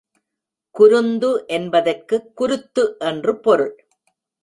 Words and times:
குருந்து 0.71 1.43
என்பதற்குக் 1.47 2.35
குருத்து 2.35 2.95
என்று 2.99 3.39
பொருள். 3.39 3.85